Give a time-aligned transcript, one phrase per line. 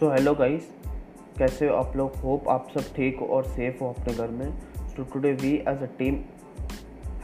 [0.00, 0.68] So hello guys
[1.38, 2.14] कैसे हो आप लोग?
[2.16, 4.58] होप आप सब ठीक हो और सेफ़ हो अपने घर में.
[4.78, 6.14] So today we as a team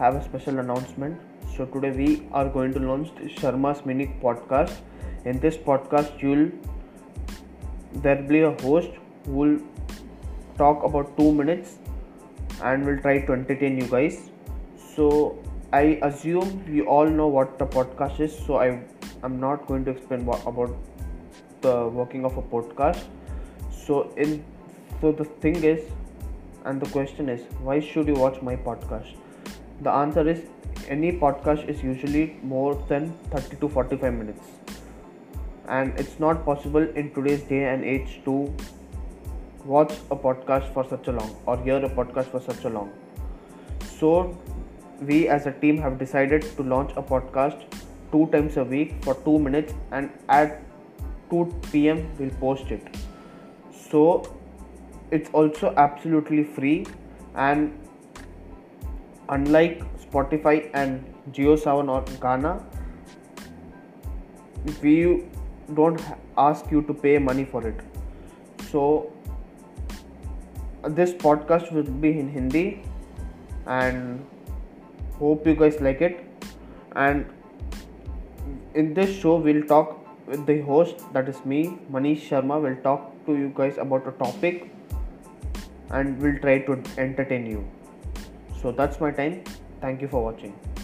[0.00, 3.06] have a special announcement so today we are going to launch
[3.40, 6.52] Sharma's मिनिक podcast in this podcast you'll
[7.96, 9.60] there be a host will
[10.58, 11.80] talk about two minutes
[12.64, 14.18] and will try to entertain you guys
[14.96, 15.08] so
[15.74, 18.76] I assume you all know what the podcast is so I I
[19.24, 20.76] am not going to explain about
[21.60, 23.04] the working of a podcast.
[23.70, 24.44] So in
[25.00, 25.84] so the thing is
[26.64, 29.14] and the question is why should you watch my podcast?
[29.82, 30.42] The answer is
[30.88, 34.46] any podcast is usually more than 30 to 45 minutes.
[35.68, 38.54] And it's not possible in today's day and age to
[39.64, 42.92] watch a podcast for such a long or hear a podcast for such a long.
[43.98, 44.38] So
[45.00, 47.64] we as a team have decided to launch a podcast
[48.12, 50.62] two times a week for 2 minutes and at
[51.30, 52.96] 2 pm we'll post it.
[53.90, 54.32] So
[55.10, 56.86] it's also absolutely free
[57.34, 57.78] and
[59.28, 62.62] unlike spotify and JioSaavn or Gaana
[64.82, 65.24] we
[65.74, 66.00] don't
[66.38, 67.80] ask you to pay money for it.
[68.70, 69.12] So
[70.84, 72.82] this podcast will be in hindi
[73.66, 74.24] and
[75.18, 76.24] hope you guys like it.
[76.94, 77.26] And
[78.74, 83.36] in this show we'll talk the host that is me manish sharma will talk to
[83.36, 84.70] you guys about a topic
[85.90, 87.64] and we'll try to entertain you.
[88.60, 89.44] So that's my time.
[89.80, 90.75] Thank you for watching